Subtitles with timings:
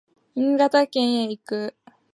[0.33, 1.75] 新潟県へ行く